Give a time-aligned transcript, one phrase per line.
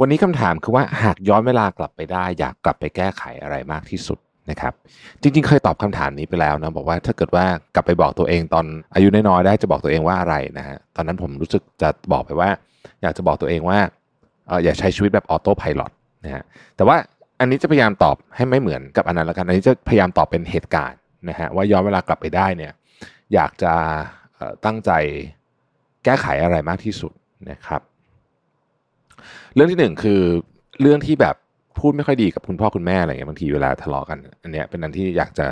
[0.00, 4.18] วันนี้คำถามคือว่าหากย้อนเวลากลับไปได้ อยากกลับไปแก้ไขอะไรมากที่สุด
[4.51, 4.73] นะครับ
[5.21, 7.45] จริง ๆ เคยตอบคำถามนี้ไปแล้วนะบอกว่าถ้าเกิดว่า
[7.75, 8.65] กลับไปบอกตัวเองตอน
[8.95, 12.49] อายุน้อยๆได้จะบอกตัวเองว่าอะไรนะฮะตอนนั้นผมรู้สึกจะบอกไปว่า
[13.01, 13.79] อยากจะบอกตัวเองว่า
[14.47, 15.81] เอออย่าใช้ชีวิตแบบออโต้พายロ
[16.25, 16.43] นะฮะ
[16.75, 16.97] แต่ว่า
[17.39, 22.73] อันนี้จะพยายามตอบให้ไม่เหมือนกับอันนั้นแล้วกันอันนี้จะพยายามตอบเป็นเหตุการณ์นะฮะว่าย้อนเวลากลับไปได้เนี่ย
[23.33, 23.73] อยากจะ
[24.65, 24.91] ตั้งใจ
[26.03, 27.11] แก้ไขอะไรมากที่สุด
[27.51, 27.81] นะครับ
[29.53, 30.21] เรื่องที่หนึ่งคือ
[30.81, 31.35] เรื่องที่แบบ
[31.81, 35.45] พูดไม่ค่อยดีกับคุณพ่อคุณแม่อะไรเงี้ยบางทีเวลาทะเลาะกัน อันเนี้ยเป็นอันที่อยากจะ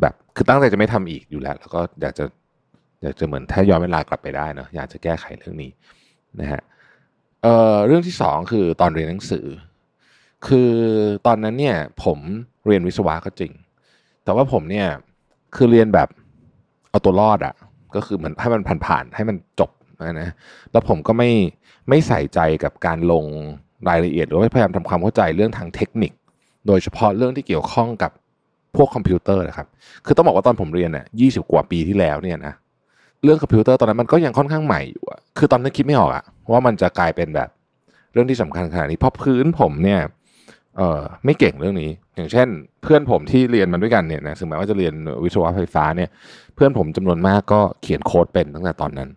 [0.00, 2.24] แบบคือตั้งใจจะไม่ทำอีกอยู่แล้ว แล้วก็อยากจะ
[3.02, 5.70] อยากจะเหมือนถ้าย้อนเวลากลับไปได้เนาะอยากจะแก้ไขเรื่องนี้
[6.40, 6.62] นะฮะ
[7.42, 9.46] เอ่อเรื่องที่สองคือตอนเรียนหนังสือ
[10.46, 10.70] คือ
[11.26, 12.18] ตอนนั้นเนี่ยผม
[12.66, 13.52] เรียนวิศวะก็จริง
[14.24, 14.88] แต่ว่าผมเนี่ย
[15.56, 16.08] คือเรียนแบบ
[16.90, 17.54] เอาตัวรอดอะ่ะ
[17.94, 19.70] ก็คือเหมือนให้มันผ่านๆให้มันจบ
[20.06, 20.30] นะนะ
[20.72, 21.30] แล้วผมก็ไม่
[21.88, 23.24] ไม่ใส่ใจกับการลง
[23.88, 26.12] รายละเอียด หรือว่าพยายามทำความเข้าใจเรื่องทางเทคนิค
[26.66, 28.10] โดยเฉพาะเรื่องที่เกี่ยวข้องกับ
[28.76, 29.66] พวกคอมพิวเตอร์นะครับ
[30.06, 32.54] คือต้องบอกว่าตอนผมเรียนเนี่ยยีกว่าปีที่แล้วเนี่ยนะ
[33.24, 37.48] เรื่องคอมพิวเตอร์ตอนนั้นมันก็ยังค่อนข้างใหม่อยู่อะคือตอนนั้นคิดไม่ออกอะว่ามันจะกลายเป็นแบบ
[38.12, 40.00] เรื่องที่สำคัญขนาดนี้ เพราะพื้นผมเนี่ย
[40.76, 42.48] เออไม่เก่งเรื่องนี้ อย่างเช่น
[42.82, 46.10] เพื่อนผมที่เรียนมันด้วยกันเนี่ยนะถึงแม้ว่าจะเรียนวิศวะไฟฟ้าเนี่ย
[46.54, 49.08] เพื่อนผมจำนวนมากก็เขียนโค้ดเป็นตั้งแต่ตอนนั้น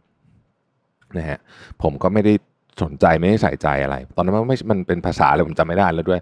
[1.17, 1.39] นะฮะ
[1.81, 2.33] ผมก็ไม่ได้
[2.83, 6.19] สนใจไม่ได้ใส่ใจอะไร ตอนนั้นมันไม่มันเป็นภาษาอะไรผมจำไม่ได้แล้วด้วย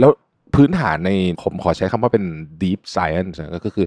[0.00, 0.10] แล้ว
[0.54, 1.10] พื้นฐานใน
[1.42, 2.24] ผมขอใช้คำว่าเป็น
[2.62, 3.34] deep science
[3.66, 3.86] ก็คือ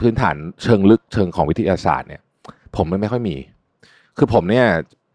[0.00, 2.22] พื้นฐานเชิงลึกเชิงของวิทยาศาสตร์เนี่ย
[2.76, 3.36] ผมไม่ค่อยมี
[4.18, 4.66] คือผมเนี่ย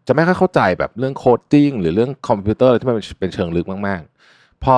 [0.06, 4.00] จะไม่ค่อยเข้าใจแบบเรื่อง coding หรือเรื่องคอมพิวเตอร์ที่มันเป็นเชิงลึกมาก
[4.32, 4.76] ๆ พอ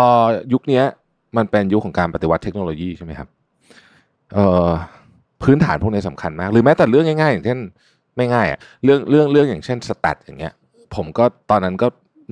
[0.52, 0.82] ยุคนี้
[1.36, 3.28] มันเป็นยุคของการปฏิวัติเทคโนโลยีใช่ไหมครับ
[4.34, 4.68] เอ่อ
[5.42, 7.58] พื้นฐานพวกนี้สำคัญมาก หรือแม้แต่เรื่องง่ายๆ อย่างเช่น
[8.16, 10.52] ไม่ง่ายอะเรื่องเรื่องเรื่องอย่างเช่นสแตทอย่างเงี้ย
[10.96, 11.86] ผมก็ตอนนั้นก็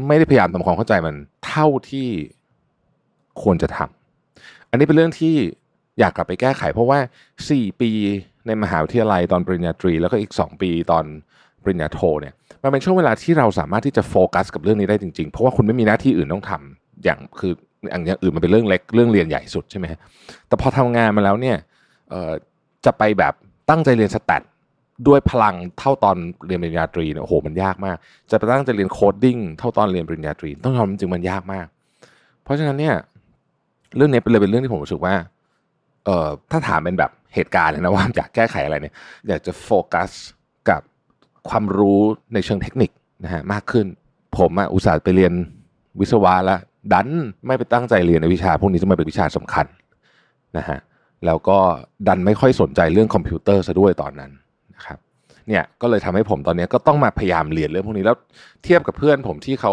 [0.09, 1.15] ไม่ได้พยายามทำความเข้าใจมัน
[1.47, 2.09] เท่าที่
[3.43, 5.34] ควรจะทำอันนี้เป็นเรื่องที่
[5.99, 6.99] อยากกลับไปแก้ไข เพราะว่า
[7.41, 7.91] 4 ปี
[8.47, 11.05] ในมหาวิทยาลัยตอนปริญญาตรี แล้วก็อีก 2 ปีตอน
[11.62, 17.53] ปริญญาโทเนี่ยมันเป็นช่วงเวลาที่เราสามารถที่จะโฟกัสกับเรื่องนี้ได้จริงๆ เพราะว่าคุณไม่มีหน้าที่อื่นต้องทำอย่างคือ
[17.91, 19.87] อย่างอื่นมันเป็นเรื่องเล็กเรื่องเรียนใหญ่สุดใช่ไหม
[20.49, 21.56] แต่พอทำงานมาแล้วเนี่ย
[22.84, 23.34] จะไปแบบ
[23.71, 24.43] ตั้งใจเรียน stat
[25.09, 26.17] ด้วยพลังเท่าตอน
[26.47, 27.97] เรียนปริญญาตรีเนี่ยโอ้โหมันยากมาก
[28.31, 31.67] จะไปตั้งจะเรียน coding เท่าตอนเรียนปริญญาตรี ต้องทำจริงมันยากมาก
[32.43, 32.95] เพราะฉะนั้นเนี่ย
[33.97, 35.15] เรื่องนี้เป็นเลยเป็นเรื่องที่ผมรู้สึกว่า
[36.07, 38.95] เอ่อถ้าถามเป็นแบบเหตุการณ์นะว่าอยากแก้ไขอะไรเนี่ย
[39.29, 40.11] อยากจะโฟกัส
[40.69, 40.81] กับ
[41.49, 42.01] ความรู้
[42.35, 42.91] ในเชิงเทคนิค
[43.25, 43.87] นะฮะมากขึ้น
[44.39, 45.33] ผมอะอุตส่าห์ไปเรียน
[46.01, 46.61] วิศวะแล้ว
[46.93, 47.09] ดัน
[47.47, 49.67] ไม่ไปตั้งใจเรียนในวิชา พวกนี้จะมาเป็นวิชาสำคัญ
[50.59, 50.79] นะฮะ
[51.27, 51.59] แล้วก็
[52.09, 54.31] ดันไม่ค่อยสนใจเรื่องคอมพิวเตอร์ซะด้วยตอนนั้น
[55.49, 58.17] เนี่ยก็เลยทำให้ผมตอนนี้ก็ต้องมาพยายามเรียนเรื่องพวกนี้แล้ว
[58.65, 59.73] เทียบกับเพื่อนผมที่เขา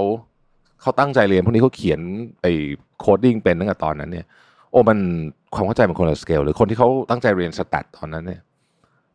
[0.81, 2.00] เขาตั้งใจเรียนพวกนี้เขาเขียน
[2.41, 2.53] ไอ้
[3.00, 4.25] coding เป็นตั้งแต่ตอนนั้นเนี่ย
[4.72, 4.97] โอ้มัน
[5.53, 8.41] ความเข้าใจมันคนละสเกลหรือคนที่เขาตั้งใจเรียน stat ตอนนั้นเนี่ย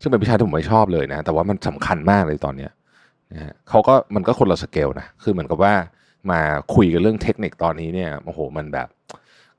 [0.00, 2.70] ซึ่งเป็นวิชาที่ผมไม่ชอบเลยนะ แต่ว่ามันสำคัญมากเลยตอนเนี้ย
[3.32, 5.74] นะฮะเขาก็มันก็คนละสเกลนะคือเหมือนกับว่า
[6.30, 6.40] มา
[6.74, 8.88] คุยกันเรื่องเทคนิคตอนนี้เนี่ยโอ้โหมันแบบ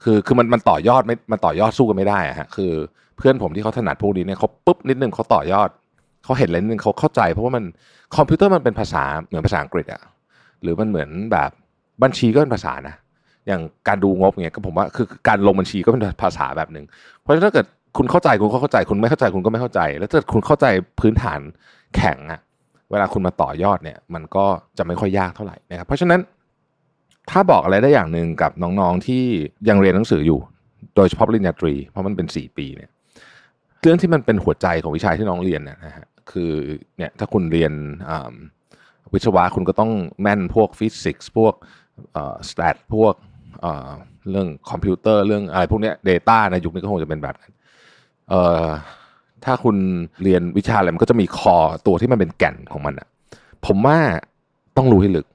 [0.04, 2.72] คือคือมันมันต่อยอดไม่มันต่อยอดสู้กันไม่ได้อะฮะคือ
[3.18, 5.70] เพื่อนผมที่เขาถนัดพวกนี้เนี่ยเขาปุ๊บนิดนึงเขาต่อยอด
[6.26, 7.64] เขาเห็นอะไรนึงเขาเข้าใจ เพราะว่ามัน
[8.16, 10.02] คอมพิวเตอร์มันเป็นภาษาเหมือนภาษาอังกฤษอะ
[10.62, 11.50] หรือมันเหมือนแบบ
[12.04, 12.96] บัญชีก็เป็นภาษานะ
[13.48, 16.86] อย่างการดูงบเงี้ยก็ผมว่าคือการลงบัญชีก็เป็นภาษาแบบหนึ่ง
[17.22, 17.66] เพราะฉะนั้นถ้าเกิด
[17.98, 20.66] คุณเข้าใจคุณก็เข้าใจคุณไม่เข้าใจคุณก็ไม่เข้าใจ แล้วถ้าคุณเข้าใจ
[21.00, 21.40] พื้นฐาน
[21.96, 22.42] แข็งอะ
[22.92, 24.46] เวลาคุณมาต่อยอดเนี่ยมันก็
[24.78, 26.20] จะไม่ค่อยยากเท่าไหร่นะครับเพราะฉะนั้น
[27.32, 29.24] ถ้าบอกอะไรได้อย่างหนึ่งกับน้องๆที่
[29.70, 30.40] ยังเรียนหนังสืออยู่
[30.96, 32.90] โดยเฉพาะปริญญาตรี เพราะมันเป็น 4 ปีเนี่ย
[33.82, 36.52] เรื่องที่มันเป็นหัวใจของวิชาที่น้องเรียนนะฮะ คือ
[36.98, 37.74] เนี่ยถ้าคุณเรียน
[39.14, 39.92] วิศวะคุณก็ต้อง
[40.22, 41.54] แม่นพวกฟิสิกส์พวก
[42.50, 43.16] สแตทพวก
[44.32, 47.52] เรื่องคอมพิวเตอร์เรื่องอะไรพวกนี้ Data ในยุคนี้ก็คงจะเป็นแบบนั้น
[49.46, 49.78] ถ้าคุณ
[50.24, 51.58] เรียนวิชาอะไรมันก็จะมีคอ
[51.88, 53.08] ตัวที่มันเป็นแก่นของมันอะ
[53.66, 53.98] ผมว่า
[54.78, 55.28] ต้องรู้ให้ลึก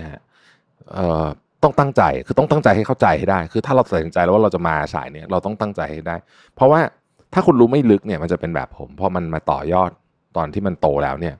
[0.00, 0.20] นะฮะ
[1.62, 6.16] ต้องตั้งใจคือต้องตั้งใจให้เข้าใจให้ได้ คือถ้าเราตัดสินใจแล้วว่าเราจะมาสายเนี้ยเราต้องตั้งใจให้ได้
[6.54, 6.80] เพราะว่า
[7.34, 9.90] ถ้าคุณรู้ไม่ลึกเนี่ยมันจะเป็นแบบผมพอมันมาต่อยอด
[10.36, 11.34] ตอนที่มันโตแล้วเนี่ย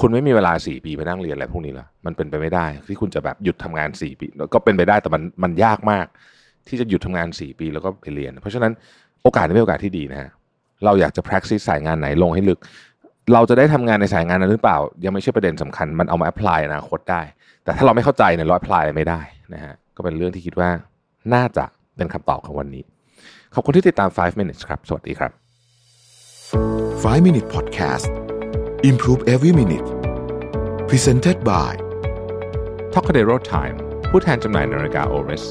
[0.00, 6.06] คุณไม่มีเวลาสี่ปีไปนั่งเรียนอะไรพวกนี้ละมันเป็นไปไม่ได้ ที่คุณจะแบบหยุดทำงานสี่ปีก็เป็นไปได้แต่มันมันยากมาก
[6.68, 8.72] ที่จะหยุดทำงานสี่ปีแล้วก็ไปเรียน เพราะฉะนั้น
[9.22, 10.30] โอกาสนี้เป็นโอกาสที่ดีนะฮะ
[10.84, 12.58] เราอยากจะ practice สายงานไหนลงให้ลึก
[13.32, 17.22] เราจะได้ทำงานในสายงานนั้นหรือเปล่า ยังไม่ใช่ประเด็นสำคัญมันเอามา apply อนาคตได้
[17.64, 19.20] แต่ถ้าเราไม่เข้าใจเนี่ยเรา apply ไม่ได้
[19.54, 20.70] นะฮะก็เป็นเรื่องที่คิดว่า
[21.34, 21.64] น่าจะ
[21.96, 22.84] เป็นคำตอบของวันนี้
[23.54, 25.30] ขอบคุณที่ติดตาม 5 minutes ครับ สวัสดีครับ
[27.04, 28.06] 5 minute podcast
[28.90, 29.86] improve every minute
[30.88, 31.72] presented by
[32.94, 33.76] t o k a d e r o Time
[34.10, 35.44] ผู้แทนจำหน่ายนาฬิกา o r i s